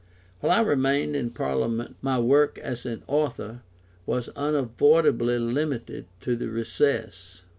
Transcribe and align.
]While 0.39 0.51
I 0.51 0.61
remained 0.61 1.15
in 1.15 1.29
Parliament 1.29 1.95
my 2.01 2.17
work 2.17 2.57
as 2.57 2.87
an 2.87 3.03
author 3.05 3.61
was 4.07 4.29
unavoidably 4.29 5.37
limited 5.37 6.07
to 6.21 6.35
the 6.35 6.49
recess. 6.49 7.43